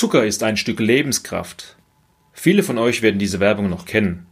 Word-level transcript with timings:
Zucker 0.00 0.24
ist 0.24 0.42
ein 0.42 0.56
Stück 0.56 0.80
Lebenskraft. 0.80 1.76
Viele 2.32 2.62
von 2.62 2.78
euch 2.78 3.02
werden 3.02 3.18
diese 3.18 3.38
Werbung 3.38 3.68
noch 3.68 3.84
kennen. 3.84 4.26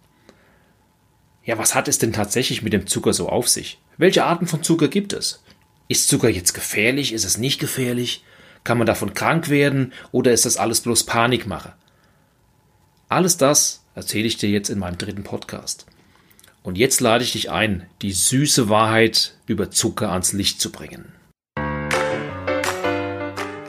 Ja, 1.45 1.59
was 1.59 1.75
hat 1.75 1.89
es 1.89 1.99
denn 1.99 2.15
tatsächlich 2.15 2.63
mit 2.63 2.73
dem 2.73 2.87
Zucker 2.87 3.13
so 3.13 3.29
auf 3.29 3.51
sich? 3.51 3.79
Welche 3.99 4.25
Arten 4.25 4.47
von 4.47 4.63
Zucker 4.63 4.89
gibt 4.89 5.13
es? 5.13 5.45
Ist 5.87 6.09
Zucker 6.09 6.31
jetzt 6.31 6.55
gefährlich? 6.55 7.13
Ist 7.13 7.27
es 7.27 7.37
nicht 7.37 7.61
gefährlich? 7.61 8.25
Kann 8.65 8.79
man 8.79 8.87
davon 8.87 9.13
krank 9.13 9.51
werden 9.51 9.93
oder 10.11 10.33
ist 10.33 10.47
das 10.47 10.57
alles 10.57 10.81
bloß 10.81 11.05
Panikmache? 11.05 11.75
Alles 13.11 13.37
das 13.37 13.85
erzähle 13.95 14.27
ich 14.27 14.39
dir 14.39 14.49
jetzt 14.49 14.71
in 14.71 14.79
meinem 14.79 14.97
dritten 14.97 15.23
Podcast. 15.23 15.85
Und 16.63 16.79
jetzt 16.79 17.03
lade 17.03 17.25
ich 17.25 17.33
dich 17.33 17.51
ein, 17.51 17.85
die 18.01 18.13
süße 18.13 18.71
Wahrheit 18.71 19.37
über 19.45 19.71
Zucker 19.71 20.13
ans 20.13 20.33
Licht 20.33 20.63
zu 20.63 20.73
bringen. 20.73 21.13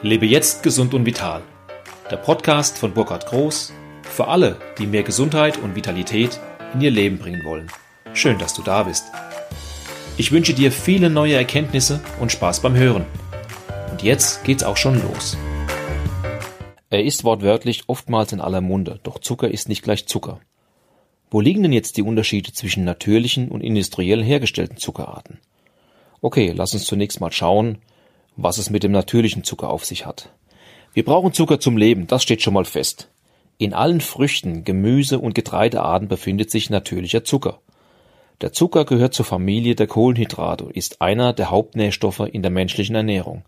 Lebe 0.01 0.25
jetzt 0.25 0.63
gesund 0.63 0.93
und 0.93 1.05
vital. 1.05 1.43
Der 2.11 2.17
Podcast 2.17 2.79
von 2.79 2.91
Burkhard 2.95 3.27
Groß 3.27 3.71
für 4.01 4.27
alle, 4.27 4.57
die 4.79 4.87
mehr 4.87 5.03
Gesundheit 5.03 5.59
und 5.59 5.75
Vitalität 5.75 6.39
in 6.73 6.81
ihr 6.81 6.89
Leben 6.89 7.19
bringen 7.19 7.43
wollen. 7.45 7.71
Schön, 8.15 8.39
dass 8.39 8.55
du 8.55 8.63
da 8.63 8.81
bist. 8.81 9.05
Ich 10.17 10.31
wünsche 10.31 10.55
dir 10.55 10.71
viele 10.71 11.11
neue 11.11 11.35
Erkenntnisse 11.35 11.99
und 12.19 12.31
Spaß 12.31 12.61
beim 12.61 12.75
Hören. 12.75 13.05
Und 13.91 14.01
jetzt 14.01 14.43
geht's 14.43 14.63
auch 14.63 14.75
schon 14.75 14.99
los. 14.99 15.37
Er 16.89 17.03
ist 17.03 17.23
wortwörtlich 17.25 17.83
oftmals 17.85 18.33
in 18.33 18.41
aller 18.41 18.61
Munde, 18.61 18.99
doch 19.03 19.19
Zucker 19.19 19.51
ist 19.51 19.69
nicht 19.69 19.83
gleich 19.83 20.07
Zucker. 20.07 20.39
Wo 21.29 21.41
liegen 21.41 21.61
denn 21.61 21.73
jetzt 21.73 21.95
die 21.95 22.01
Unterschiede 22.01 22.51
zwischen 22.53 22.85
natürlichen 22.85 23.49
und 23.49 23.61
industriell 23.61 24.23
hergestellten 24.23 24.77
Zuckerarten? 24.77 25.37
Okay, 26.21 26.53
lass 26.55 26.73
uns 26.73 26.85
zunächst 26.85 27.21
mal 27.21 27.31
schauen, 27.31 27.77
was 28.35 28.57
es 28.57 28.71
mit 28.71 28.81
dem 28.81 28.93
natürlichen 28.93 29.43
Zucker 29.43 29.69
auf 29.69 29.85
sich 29.85 30.07
hat. 30.07 30.31
Wir 30.93 31.05
brauchen 31.05 31.33
Zucker 31.33 31.59
zum 31.59 31.77
Leben, 31.77 32.07
das 32.07 32.23
steht 32.23 32.41
schon 32.41 32.53
mal 32.53 32.65
fest. 32.65 33.09
In 33.57 33.73
allen 33.73 34.01
Früchten, 34.01 34.63
Gemüse 34.63 35.19
und 35.19 35.35
Getreidearten 35.35 36.07
befindet 36.07 36.49
sich 36.49 36.69
natürlicher 36.69 37.23
Zucker. 37.23 37.59
Der 38.41 38.53
Zucker 38.53 38.85
gehört 38.85 39.13
zur 39.13 39.25
Familie 39.25 39.75
der 39.75 39.87
Kohlenhydrate 39.87 40.65
und 40.65 40.75
ist 40.75 41.01
einer 41.01 41.33
der 41.33 41.51
Hauptnährstoffe 41.51 42.21
in 42.31 42.41
der 42.41 42.51
menschlichen 42.51 42.95
Ernährung. 42.95 43.43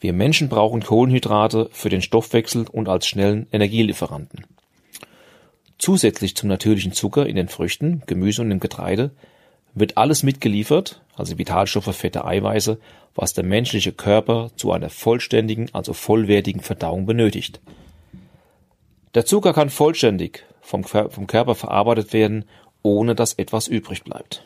Wir 0.00 0.12
Menschen 0.12 0.48
brauchen 0.48 0.82
Kohlenhydrate 0.82 1.68
für 1.70 1.88
den 1.88 2.02
Stoffwechsel 2.02 2.66
und 2.70 2.88
als 2.88 3.06
schnellen 3.06 3.46
Energielieferanten. 3.52 4.44
Zusätzlich 5.78 6.34
zum 6.34 6.48
natürlichen 6.48 6.92
Zucker 6.92 7.26
in 7.26 7.36
den 7.36 7.48
Früchten, 7.48 8.02
Gemüse 8.06 8.42
und 8.42 8.50
im 8.50 8.60
Getreide 8.60 9.12
wird 9.74 9.96
alles 9.96 10.22
mitgeliefert, 10.22 11.02
also 11.16 11.38
Vitalstoffe, 11.38 11.94
Fette, 11.96 12.24
Eiweiße, 12.24 12.78
was 13.14 13.34
der 13.34 13.44
menschliche 13.44 13.92
Körper 13.92 14.50
zu 14.56 14.72
einer 14.72 14.90
vollständigen, 14.90 15.68
also 15.72 15.92
vollwertigen 15.92 16.62
Verdauung 16.62 17.06
benötigt. 17.06 17.60
Der 19.14 19.26
Zucker 19.26 19.52
kann 19.52 19.70
vollständig 19.70 20.44
vom, 20.60 20.84
vom 20.84 21.26
Körper 21.26 21.54
verarbeitet 21.54 22.12
werden, 22.12 22.46
ohne 22.82 23.14
dass 23.14 23.34
etwas 23.34 23.68
übrig 23.68 24.04
bleibt. 24.04 24.44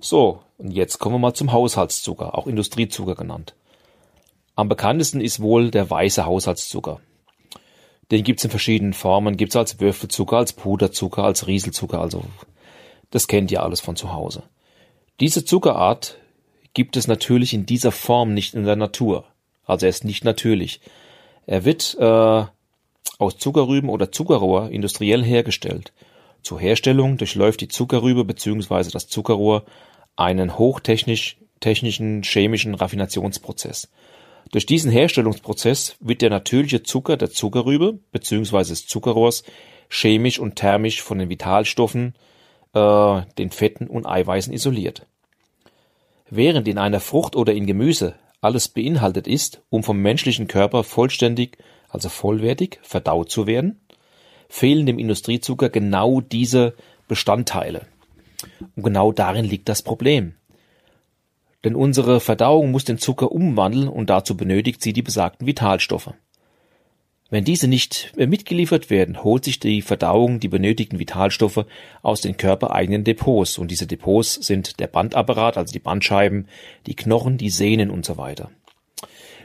So, 0.00 0.42
und 0.58 0.72
jetzt 0.72 0.98
kommen 0.98 1.16
wir 1.16 1.20
mal 1.20 1.34
zum 1.34 1.52
Haushaltszucker, 1.52 2.36
auch 2.36 2.46
Industriezucker 2.46 3.14
genannt. 3.14 3.54
Am 4.54 4.68
bekanntesten 4.68 5.20
ist 5.20 5.40
wohl 5.40 5.70
der 5.70 5.88
weiße 5.88 6.26
Haushaltszucker. 6.26 7.00
Den 8.10 8.24
gibt's 8.24 8.44
in 8.44 8.50
verschiedenen 8.50 8.92
Formen, 8.92 9.36
gibt's 9.36 9.56
als 9.56 9.80
Würfelzucker, 9.80 10.38
als 10.38 10.52
Puderzucker, 10.52 11.24
als 11.24 11.46
Rieselzucker, 11.46 12.00
also 12.00 12.24
das 13.10 13.28
kennt 13.28 13.50
ihr 13.50 13.62
alles 13.62 13.80
von 13.80 13.96
zu 13.96 14.12
Hause. 14.12 14.42
Diese 15.20 15.44
Zuckerart 15.44 16.18
gibt 16.74 16.96
es 16.96 17.08
natürlich 17.08 17.54
in 17.54 17.66
dieser 17.66 17.92
Form 17.92 18.34
nicht 18.34 18.54
in 18.54 18.64
der 18.64 18.76
Natur. 18.76 19.24
Also 19.64 19.86
er 19.86 19.90
ist 19.90 20.04
nicht 20.04 20.24
natürlich. 20.24 20.80
Er 21.46 21.64
wird 21.64 21.96
äh, 21.98 22.44
aus 23.18 23.38
Zuckerrüben 23.38 23.90
oder 23.90 24.12
Zuckerrohr 24.12 24.70
industriell 24.70 25.24
hergestellt. 25.24 25.92
Zur 26.42 26.60
Herstellung 26.60 27.16
durchläuft 27.16 27.60
die 27.60 27.68
Zuckerrübe 27.68 28.24
bzw. 28.24 28.90
das 28.90 29.08
Zuckerrohr 29.08 29.64
einen 30.16 30.58
hochtechnischen 30.58 32.22
chemischen 32.22 32.74
Raffinationsprozess. 32.74 33.90
Durch 34.50 34.64
diesen 34.64 34.90
Herstellungsprozess 34.90 35.96
wird 36.00 36.22
der 36.22 36.30
natürliche 36.30 36.82
Zucker 36.82 37.16
der 37.16 37.30
Zuckerrübe 37.30 37.98
bzw. 38.12 38.58
des 38.64 38.86
Zuckerrohrs 38.86 39.42
chemisch 39.90 40.38
und 40.38 40.56
thermisch 40.56 41.02
von 41.02 41.18
den 41.18 41.28
Vitalstoffen, 41.28 42.14
äh, 42.74 43.22
den 43.38 43.50
Fetten 43.50 43.86
und 43.86 44.06
Eiweißen 44.06 44.52
isoliert. 44.52 45.06
Während 46.30 46.68
in 46.68 46.78
einer 46.78 47.00
Frucht 47.00 47.36
oder 47.36 47.54
in 47.54 47.66
Gemüse 47.66 48.14
alles 48.40 48.68
beinhaltet 48.68 49.26
ist, 49.26 49.62
um 49.70 49.82
vom 49.82 49.98
menschlichen 50.00 50.46
Körper 50.46 50.84
vollständig, 50.84 51.58
also 51.88 52.08
vollwertig, 52.08 52.78
verdaut 52.82 53.30
zu 53.30 53.46
werden, 53.46 53.80
fehlen 54.48 54.86
dem 54.86 54.98
Industriezucker 54.98 55.70
genau 55.70 56.20
diese 56.20 56.74
Bestandteile. 57.08 57.86
Und 58.76 58.84
genau 58.84 59.12
darin 59.12 59.44
liegt 59.44 59.68
das 59.68 59.82
Problem. 59.82 60.34
Denn 61.64 61.74
unsere 61.74 62.20
Verdauung 62.20 62.70
muss 62.70 62.84
den 62.84 62.98
Zucker 62.98 63.32
umwandeln 63.32 63.88
und 63.88 64.10
dazu 64.10 64.36
benötigt 64.36 64.80
sie 64.80 64.92
die 64.92 65.02
besagten 65.02 65.46
Vitalstoffe. 65.46 66.12
Wenn 67.30 67.44
diese 67.44 67.68
nicht 67.68 68.12
mitgeliefert 68.16 68.88
werden, 68.88 69.22
holt 69.22 69.44
sich 69.44 69.60
die 69.60 69.82
Verdauung 69.82 70.40
die 70.40 70.48
benötigten 70.48 70.98
Vitalstoffe 70.98 71.66
aus 72.00 72.22
den 72.22 72.38
körpereigenen 72.38 73.04
Depots 73.04 73.58
und 73.58 73.70
diese 73.70 73.86
Depots 73.86 74.34
sind 74.34 74.80
der 74.80 74.86
Bandapparat, 74.86 75.58
also 75.58 75.72
die 75.72 75.78
Bandscheiben, 75.78 76.48
die 76.86 76.96
Knochen, 76.96 77.36
die 77.36 77.50
Sehnen 77.50 77.90
und 77.90 78.06
so 78.06 78.16
weiter. 78.16 78.50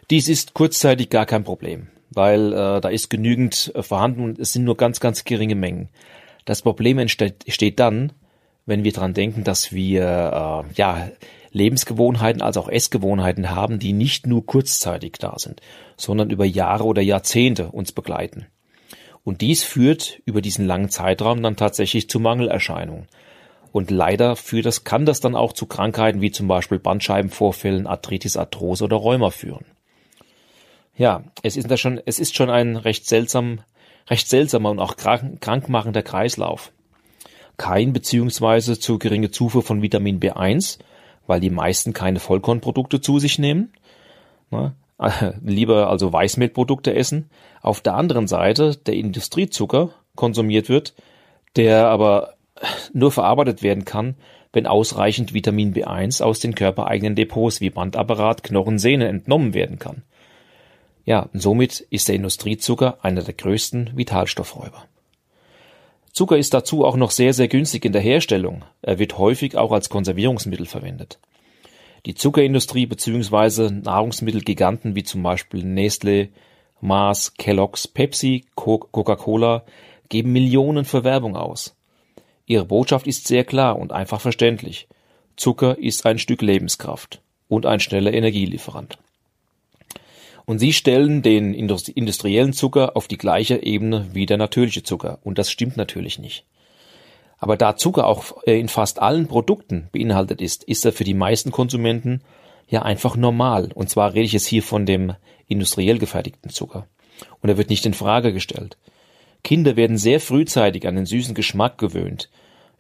Dies 0.10 0.30
ist 0.30 0.54
kurzzeitig 0.54 1.10
gar 1.10 1.26
kein 1.26 1.44
Problem, 1.44 1.88
weil 2.10 2.54
äh, 2.54 2.80
da 2.80 2.88
ist 2.88 3.10
genügend 3.10 3.72
äh, 3.76 3.84
vorhanden 3.84 4.24
und 4.24 4.40
es 4.40 4.54
sind 4.54 4.64
nur 4.64 4.78
ganz, 4.78 5.02
ganz 5.02 5.26
geringe 5.26 5.56
Mengen. 5.56 5.90
Das 6.46 6.62
Problem 6.62 7.00
entsteht 7.00 7.80
dann, 7.80 8.14
wenn 8.66 8.86
wir 8.86 8.94
dran 8.94 9.14
denken, 9.14 9.44
dass 9.44 9.74
wir 9.74 10.04
äh, 10.04 10.74
ja 10.76 11.10
Lebensgewohnheiten 11.54 12.42
als 12.42 12.58
auch 12.58 12.68
Essgewohnheiten 12.68 13.52
haben, 13.52 13.80
die 13.80 13.94
nicht 13.94 14.28
nur 14.28 14.46
kurzzeitig 14.46 15.14
da 15.20 15.38
sind, 15.38 15.62
sondern 15.96 16.32
über 16.32 16.46
Jahre 16.46 16.84
oder 16.84 17.02
Jahrzehnte 17.02 17.68
uns 17.68 17.92
begleiten. 17.92 18.48
Und 19.24 19.42
dies 19.42 19.64
führt 19.64 20.20
über 20.26 20.42
diesen 20.42 20.66
langen 20.66 20.90
Zeitraum 20.90 21.42
dann 21.42 21.56
tatsächlich 21.56 22.10
zu 22.10 22.20
Mangelerscheinungen. 22.20 23.08
Und 23.72 23.90
leider 23.90 24.36
führt 24.36 24.66
das, 24.66 24.84
kann 24.84 25.06
das 25.06 25.20
dann 25.20 25.36
auch 25.36 25.54
zu 25.54 25.66
Krankheiten 25.66 26.22
wie 26.22 26.32
zum 26.32 26.48
Beispiel 26.48 26.80
Bandscheibenvorfällen, 26.80 27.88
Arthritis, 27.88 28.36
Arthrose 28.36 28.84
oder 28.84 28.98
Rheuma 28.98 29.30
führen. 29.30 29.66
Ja, 30.96 31.24
es 31.42 31.56
ist 31.56 31.72
da 31.72 31.78
schon, 31.78 32.02
es 32.06 32.20
ist 32.20 32.36
schon 32.36 32.50
ein 32.50 32.76
recht 32.76 33.08
seltsam, 33.08 33.62
recht 34.10 34.28
seltsamer 34.28 34.70
und 34.70 34.80
auch 34.80 34.96
krank, 34.96 35.40
krankmachender 35.42 36.04
Kreislauf. 36.04 36.72
Kein 37.58 37.94
beziehungsweise 37.94 38.80
zu 38.80 39.00
geringe 39.00 39.32
Zufuhr 39.32 39.64
von 39.64 39.82
Vitamin 39.82 40.20
B1 40.20 40.80
weil 41.28 41.40
die 41.40 41.50
meisten 41.50 41.94
keine 41.94 42.20
Vollkornprodukte 42.20 43.02
zu 43.02 43.20
sich 43.20 43.40
nehmen. 43.40 43.74
Ne? 44.52 44.74
Lieber 45.44 45.90
also 45.90 46.12
Weißmehlprodukte 46.12 46.94
essen. 46.94 47.30
Auf 47.62 47.82
der 47.82 47.96
anderen 47.96 48.28
Seite 48.28 48.76
der 48.76 48.96
Industriezucker 48.96 49.90
konsumiert 50.16 50.70
wird, 50.70 50.94
der 51.56 51.88
aber 51.88 52.36
nur 52.94 53.12
verarbeitet 53.12 53.64
werden 53.64 53.86
kann, 53.86 54.16
wenn 54.52 54.68
ausreichend 54.68 55.34
Vitamin 55.34 55.74
B1 55.74 56.22
aus 56.22 56.40
den 56.40 56.56
körpereigenen 56.56 57.16
Depots 57.16 57.60
wie 57.60 57.72
Bandapparat, 57.72 58.44
Knochen, 58.44 58.78
Sehne 58.78 59.08
entnommen 59.08 59.54
werden 59.54 59.80
kann. 59.80 60.04
Ja, 61.06 61.30
somit 61.34 61.82
ist 61.90 62.08
der 62.08 62.16
Industriezucker 62.16 63.00
einer 63.02 63.24
der 63.24 63.34
größten 63.34 63.98
Vitalstoffräuber. 63.98 64.86
Zucker 66.14 66.38
ist 66.38 66.54
dazu 66.54 66.86
auch 66.86 66.96
noch 66.96 67.10
sehr, 67.10 67.34
sehr 67.34 67.48
günstig 67.48 67.86
in 67.86 67.92
der 67.92 68.02
Herstellung. 68.02 68.64
Er 68.84 69.00
wird 69.00 69.18
häufig 69.18 69.58
auch 69.58 69.72
als 69.72 69.90
Konservierungsmittel 69.90 70.68
verwendet. 70.68 71.20
Die 72.06 72.14
Zuckerindustrie 72.14 72.86
bzw. 72.86 73.72
Nahrungsmittelgiganten 73.72 74.96
wie 74.96 75.04
zum 75.04 75.24
Beispiel 75.24 75.64
Nestle, 75.64 76.30
Mars, 76.82 77.34
Kellogg's, 77.36 77.88
Pepsi, 77.88 78.46
Coca-Cola 78.56 79.64
geben 80.10 80.34
Millionen 80.34 80.86
für 80.86 81.04
Werbung 81.04 81.36
aus. 81.36 81.76
Ihre 82.46 82.66
Botschaft 82.66 83.08
ist 83.08 83.28
sehr 83.28 83.44
klar 83.44 83.80
und 83.80 83.92
einfach 83.92 84.22
verständlich. 84.22 84.88
Zucker 85.36 85.80
ist 85.80 86.06
ein 86.06 86.20
Stück 86.20 86.44
Lebenskraft 86.44 87.22
und 87.48 87.66
ein 87.66 87.80
schneller 87.80 88.14
Energielieferant. 88.14 89.00
Und 90.46 90.60
sie 90.60 90.74
stellen 90.74 91.22
den 91.22 91.54
industriellen 91.54 92.54
Zucker 92.54 92.98
auf 92.98 93.08
die 93.08 93.18
gleiche 93.18 93.64
Ebene 93.64 94.08
wie 94.14 94.26
der 94.26 94.38
natürliche 94.38 94.84
Zucker. 94.84 95.20
Und 95.24 95.38
das 95.38 95.50
stimmt 95.50 95.78
natürlich 95.78 96.20
nicht. 96.20 96.46
Aber 97.38 97.58
da 97.58 97.76
Zucker 97.76 98.08
auch 98.08 98.42
äh, 98.46 98.60
in 98.60 98.70
fast 98.70 99.00
allen 99.00 99.28
Produkten 99.28 99.90
beinhaltet 99.92 100.42
ist, 100.42 100.64
ist 100.64 100.86
er 100.86 100.94
für 100.94 101.04
die 101.04 101.14
meisten 101.14 101.52
Konsumenten 101.52 102.22
ja 102.70 102.84
einfach 102.84 103.18
normal. 103.18 103.70
Und 103.74 103.90
zwar 103.90 104.14
rede 104.14 104.26
ich 104.26 104.34
jetzt 104.34 104.48
hier 104.48 104.64
von 104.64 104.86
dem 104.86 105.14
industriell 105.48 105.98
gefertigten 105.98 106.50
Zucker. 106.52 106.88
Und 107.42 107.50
er 107.50 107.58
wird 107.58 107.70
nicht 107.70 107.86
in 107.86 107.94
Frage 107.94 108.34
gestellt. 108.34 108.78
Kinder 109.44 109.76
werden 109.76 109.98
sehr 109.98 110.20
frühzeitig 110.20 110.88
an 110.88 110.96
den 110.96 111.06
süßen 111.06 111.36
Geschmack 111.36 111.78
gewöhnt. 111.78 112.30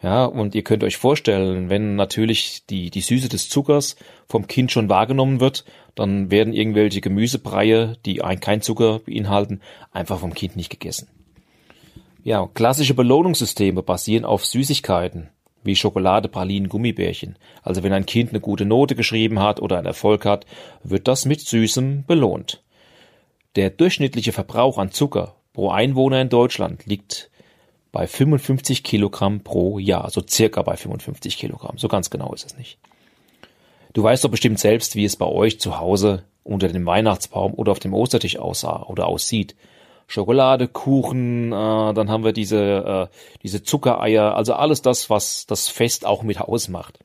Ja, 0.03 0.25
und 0.25 0.53
ihr 0.53 0.63
könnt 0.63 0.83
euch 0.83 0.97
vorstellen, 0.97 1.69
wenn 1.69 1.95
natürlich 1.95 2.65
die, 2.69 2.91
die 2.91 2.99
Süße 2.99 3.29
des 3.29 3.47
Zuckers 3.47 3.95
vom 4.27 4.47
Kind 4.47 4.69
schon 4.69 4.89
wahrgenommen 4.89 5.39
wird, 5.39 5.63
dann 5.95 6.29
werden 6.29 6.53
irgendwelche 6.53 6.99
Gemüsebreie, 6.99 7.95
die 8.05 8.21
ein, 8.21 8.41
kein 8.41 8.61
Zucker 8.61 8.99
beinhalten, 8.99 9.61
einfach 9.93 10.19
vom 10.19 10.33
Kind 10.33 10.57
nicht 10.57 10.69
gegessen. 10.69 11.07
Ja, 12.21 12.49
klassische 12.53 12.95
Belohnungssysteme 12.95 13.81
basieren 13.81 14.25
auf 14.25 14.45
Süßigkeiten, 14.45 15.29
wie 15.63 15.77
Schokolade, 15.77 16.27
Pralinen, 16.27 16.67
Gummibärchen. 16.67 17.37
Also 17.61 17.81
wenn 17.81 17.93
ein 17.93 18.05
Kind 18.05 18.31
eine 18.31 18.41
gute 18.41 18.65
Note 18.65 18.95
geschrieben 18.95 19.39
hat 19.39 19.61
oder 19.61 19.77
einen 19.77 19.87
Erfolg 19.87 20.25
hat, 20.25 20.45
wird 20.83 21.07
das 21.07 21.23
mit 21.23 21.39
Süßem 21.39 22.03
belohnt. 22.05 22.61
Der 23.55 23.69
durchschnittliche 23.69 24.33
Verbrauch 24.33 24.77
an 24.77 24.91
Zucker 24.91 25.35
pro 25.53 25.69
Einwohner 25.69 26.19
in 26.19 26.29
Deutschland 26.29 26.85
liegt 26.85 27.29
bei 27.93 28.07
55 28.07 28.83
Kilogramm 28.83 29.41
pro 29.41 29.77
Jahr, 29.77 30.09
so 30.09 30.21
circa 30.27 30.63
bei 30.63 30.75
55 30.75 31.37
Kilogramm. 31.37 31.77
So 31.77 31.87
ganz 31.87 32.09
genau 32.09 32.33
ist 32.33 32.45
es 32.47 32.57
nicht. 32.57 32.79
Du 33.93 34.01
weißt 34.01 34.23
doch 34.25 34.31
bestimmt 34.31 34.59
selbst, 34.59 34.95
wie 34.95 35.05
es 35.05 35.15
bei 35.15 35.27
euch 35.27 35.59
zu 35.59 35.79
Hause 35.79 36.23
unter 36.43 36.67
dem 36.67 36.85
Weihnachtsbaum 36.87 37.53
oder 37.53 37.71
auf 37.71 37.79
dem 37.79 37.93
Ostertisch 37.93 38.37
aussah 38.37 38.83
oder 38.87 39.05
aussieht. 39.05 39.55
Schokolade, 40.07 40.67
Kuchen, 40.67 41.51
äh, 41.51 41.93
dann 41.93 42.09
haben 42.09 42.23
wir 42.23 42.33
diese, 42.33 43.09
äh, 43.11 43.15
diese 43.43 43.61
Zuckereier, 43.61 44.35
also 44.35 44.53
alles 44.53 44.81
das, 44.81 45.11
was 45.11 45.45
das 45.45 45.69
Fest 45.69 46.03
auch 46.03 46.23
mit 46.23 46.41
ausmacht. 46.41 46.97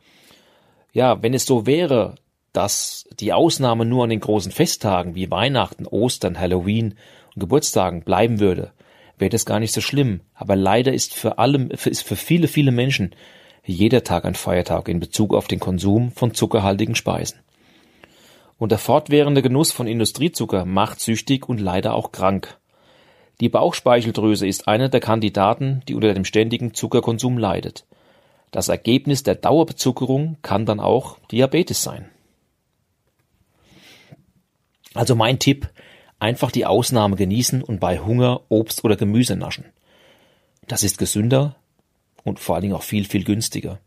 Ja, 0.94 1.22
wenn 1.22 1.34
es 1.34 1.44
so 1.44 1.66
wäre, 1.66 2.14
dass 2.54 3.06
die 3.20 3.34
Ausnahme 3.34 3.84
nur 3.84 4.04
an 4.04 4.10
den 4.10 4.20
großen 4.20 4.52
Festtagen 4.52 5.14
wie 5.14 5.30
Weihnachten, 5.30 5.86
Ostern, 5.86 6.40
Halloween 6.40 6.94
und 7.34 7.40
Geburtstagen 7.40 8.04
bleiben 8.04 8.40
würde, 8.40 8.72
wäre 9.18 9.30
das 9.30 9.46
gar 9.46 9.60
nicht 9.60 9.72
so 9.72 9.80
schlimm. 9.80 10.20
Aber 10.34 10.56
leider 10.56 10.92
ist 10.92 11.14
für 11.14 11.38
alle, 11.38 11.68
ist 11.72 12.02
für 12.02 12.16
viele, 12.16 12.48
viele 12.48 12.70
Menschen 12.70 13.14
jeder 13.64 14.02
Tag 14.02 14.24
ein 14.24 14.34
Feiertag 14.34 14.88
in 14.88 15.00
Bezug 15.00 15.34
auf 15.34 15.46
den 15.46 15.60
Konsum 15.60 16.10
von 16.10 16.34
zuckerhaltigen 16.34 16.94
Speisen. 16.94 17.40
Und 18.56 18.72
der 18.72 18.78
fortwährende 18.78 19.42
Genuss 19.42 19.72
von 19.72 19.86
Industriezucker 19.86 20.64
macht 20.64 21.00
süchtig 21.00 21.48
und 21.48 21.60
leider 21.60 21.94
auch 21.94 22.10
krank. 22.10 22.58
Die 23.40 23.48
Bauchspeicheldrüse 23.48 24.46
ist 24.46 24.66
einer 24.66 24.88
der 24.88 25.00
Kandidaten, 25.00 25.82
die 25.86 25.94
unter 25.94 26.12
dem 26.14 26.24
ständigen 26.24 26.74
Zuckerkonsum 26.74 27.38
leidet. 27.38 27.86
Das 28.50 28.68
Ergebnis 28.68 29.22
der 29.22 29.36
Dauerbezuckerung 29.36 30.38
kann 30.42 30.66
dann 30.66 30.80
auch 30.80 31.18
Diabetes 31.30 31.82
sein. 31.82 32.08
Also 34.94 35.14
mein 35.14 35.38
Tipp, 35.38 35.68
Einfach 36.18 36.50
die 36.50 36.66
Ausnahme 36.66 37.16
genießen 37.16 37.62
und 37.62 37.80
bei 37.80 38.00
Hunger 38.00 38.40
Obst 38.48 38.84
oder 38.84 38.96
Gemüse 38.96 39.36
naschen. 39.36 39.66
Das 40.66 40.82
ist 40.82 40.98
gesünder 40.98 41.56
und 42.24 42.40
vor 42.40 42.54
allen 42.54 42.62
Dingen 42.62 42.74
auch 42.74 42.82
viel, 42.82 43.04
viel 43.04 43.24
günstiger. 43.24 43.78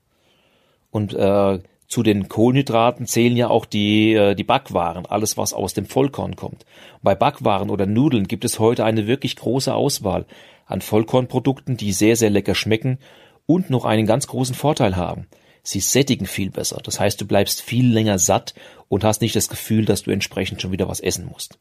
Und 0.91 1.13
äh, 1.13 1.59
zu 1.87 2.03
den 2.03 2.29
Kohlenhydraten 2.29 3.05
zählen 3.05 3.35
ja 3.35 3.49
auch 3.49 3.65
die, 3.65 4.13
äh, 4.13 4.33
die 4.33 4.45
Backwaren, 4.45 5.05
alles 5.05 5.37
was 5.37 5.53
aus 5.53 5.73
dem 5.73 5.85
Vollkorn 5.85 6.37
kommt. 6.37 6.65
Bei 7.01 7.15
Backwaren 7.15 7.69
oder 7.69 7.85
Nudeln 7.85 8.27
gibt 8.27 8.45
es 8.45 8.59
heute 8.59 8.85
eine 8.85 9.07
wirklich 9.07 9.35
große 9.35 9.73
Auswahl 9.73 10.25
an 10.65 10.79
Vollkornprodukten, 10.79 11.75
die 11.75 11.91
sehr, 11.91 12.15
sehr 12.15 12.29
lecker 12.29 12.55
schmecken 12.55 12.97
und 13.45 13.69
noch 13.69 13.83
einen 13.83 14.05
ganz 14.05 14.27
großen 14.27 14.55
Vorteil 14.55 14.95
haben. 14.95 15.27
Sie 15.63 15.81
sättigen 15.81 16.25
viel 16.25 16.49
besser. 16.49 16.79
Das 16.83 16.99
heißt, 16.99 17.19
du 17.19 17.27
bleibst 17.27 17.61
viel 17.61 17.91
länger 17.91 18.19
satt 18.19 18.55
und 18.87 19.03
hast 19.03 19.21
nicht 19.21 19.35
das 19.35 19.49
Gefühl, 19.49 19.85
dass 19.85 20.03
du 20.03 20.11
entsprechend 20.11 20.61
schon 20.61 20.71
wieder 20.71 20.87
was 20.87 21.01
essen 21.01 21.27
musst. 21.29 21.59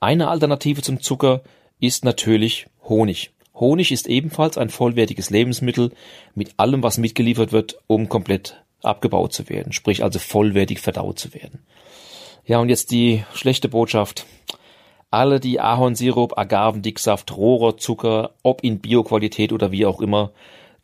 Eine 0.00 0.28
Alternative 0.28 0.82
zum 0.82 1.00
Zucker 1.00 1.42
ist 1.80 2.04
natürlich 2.04 2.66
Honig. 2.84 3.30
Honig 3.54 3.92
ist 3.92 4.06
ebenfalls 4.06 4.58
ein 4.58 4.68
vollwertiges 4.68 5.30
Lebensmittel 5.30 5.92
mit 6.34 6.54
allem, 6.58 6.82
was 6.82 6.98
mitgeliefert 6.98 7.52
wird, 7.52 7.78
um 7.86 8.08
komplett 8.08 8.62
abgebaut 8.82 9.32
zu 9.32 9.48
werden, 9.48 9.72
sprich 9.72 10.04
also 10.04 10.18
vollwertig 10.18 10.80
verdaut 10.80 11.18
zu 11.18 11.32
werden. 11.32 11.60
Ja, 12.44 12.58
und 12.58 12.68
jetzt 12.68 12.90
die 12.90 13.24
schlechte 13.34 13.68
Botschaft. 13.68 14.26
Alle, 15.10 15.40
die 15.40 15.60
Ahornsirup, 15.60 16.36
Agavendicksaft, 16.36 17.34
Rohrzucker, 17.34 18.34
ob 18.42 18.62
in 18.62 18.80
Bioqualität 18.80 19.52
oder 19.52 19.72
wie 19.72 19.86
auch 19.86 20.00
immer, 20.00 20.32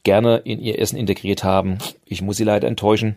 gerne 0.05 0.39
in 0.39 0.59
ihr 0.59 0.79
Essen 0.79 0.97
integriert 0.97 1.45
haben, 1.45 1.79
ich 2.07 2.23
muss 2.23 2.39
sie 2.39 2.45
leider 2.45 2.67
enttäuschen. 2.67 3.17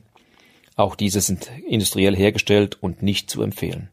Auch 0.76 0.96
diese 0.96 1.22
sind 1.22 1.50
industriell 1.68 2.16
hergestellt 2.16 2.78
und 2.82 3.02
nicht 3.02 3.30
zu 3.30 3.42
empfehlen. 3.42 3.90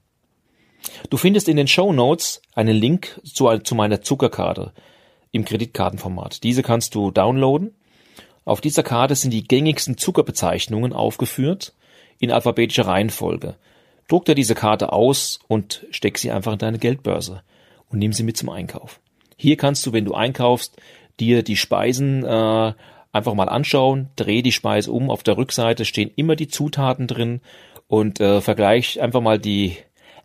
Du 1.11 1.17
findest 1.17 1.49
in 1.49 1.57
den 1.57 1.69
Show 1.69 1.93
Notes 1.93 2.43
einen 2.55 2.77
Link 2.77 3.21
zu, 3.25 3.49
zu 3.59 3.75
meiner 3.75 4.03
Zuckerkarte 4.03 4.73
im 5.31 5.45
Kreditkartenformat. 5.45 6.43
Diese 6.43 6.63
kannst 6.63 6.95
du 6.95 7.11
downloaden. 7.11 7.75
Auf 8.45 8.61
dieser 8.61 8.83
Karte 8.83 9.15
sind 9.15 9.31
die 9.31 9.45
gängigsten 9.45 9.97
Zuckerbezeichnungen 9.97 10.93
aufgeführt 10.93 11.73
in 12.19 12.31
alphabetischer 12.31 12.87
Reihenfolge. 12.87 13.57
Druck 14.09 14.25
dir 14.25 14.35
diese 14.35 14.55
Karte 14.55 14.93
aus 14.93 15.41
und 15.49 15.87
steck 15.91 16.19
sie 16.19 16.31
einfach 16.31 16.53
in 16.53 16.59
deine 16.59 16.79
Geldbörse 16.79 17.43
und 17.89 17.99
nimm 17.99 18.13
sie 18.13 18.25
mit 18.25 18.37
zum 18.37 18.49
Einkauf. 18.49 19.01
Hier 19.37 19.57
kannst 19.57 19.87
du, 19.87 19.93
wenn 19.93 20.05
du 20.05 20.15
einkaufst, 20.15 20.77
dir 21.21 21.43
die 21.43 21.57
Speisen 21.57 22.25
äh, 22.25 22.73
einfach 23.13 23.35
mal 23.35 23.49
anschauen, 23.49 24.09
dreh 24.17 24.43
die 24.43 24.53
Speise 24.53 24.91
um. 24.91 25.11
Auf 25.11 25.23
der 25.23 25.37
Rückseite 25.37 25.85
stehen 25.85 26.11
immer 26.17 26.37
die 26.37 26.49
Zutaten 26.49 27.07
drin 27.07 27.41
und 27.87 28.21
äh, 28.21 28.41
vergleich 28.41 29.01
einfach 29.01 29.21
mal 29.21 29.39
die 29.39 29.77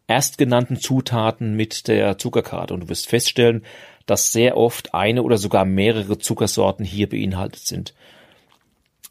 erstgenannten 0.08 0.78
Zutaten 0.78 1.56
mit 1.56 1.88
der 1.88 2.18
Zuckerkarte 2.18 2.74
und 2.74 2.82
du 2.82 2.90
wirst 2.90 3.08
feststellen, 3.08 3.64
dass 4.06 4.32
sehr 4.32 4.58
oft 4.58 4.94
eine 4.94 5.22
oder 5.22 5.38
sogar 5.38 5.66
mehrere 5.66 6.18
Zuckersorten 6.18 6.86
hier 6.86 7.10
beinhaltet 7.10 7.62
sind. 7.62 7.94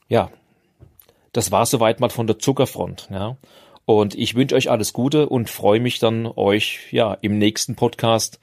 Ja, 0.08 0.30
das 1.32 1.52
war 1.52 1.66
soweit 1.66 2.00
mal 2.00 2.08
von 2.08 2.26
der 2.26 2.38
Zuckerfront, 2.38 3.08
ja. 3.10 3.36
Und 3.84 4.16
ich 4.16 4.34
wünsche 4.34 4.56
euch 4.56 4.70
alles 4.70 4.92
Gute 4.92 5.28
und 5.28 5.48
freue 5.48 5.78
mich 5.78 6.00
dann, 6.00 6.26
euch 6.26 6.92
ja 6.92 7.16
im 7.20 7.38
nächsten 7.38 7.76
Podcast 7.76 8.40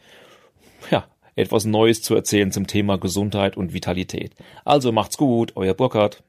ja 0.91 1.05
etwas 1.35 1.65
Neues 1.65 2.01
zu 2.01 2.15
erzählen 2.15 2.51
zum 2.51 2.67
Thema 2.67 2.97
Gesundheit 2.97 3.57
und 3.57 3.73
Vitalität. 3.73 4.33
Also 4.63 4.91
macht's 4.91 5.17
gut, 5.17 5.53
euer 5.55 5.73
Burkhard. 5.73 6.23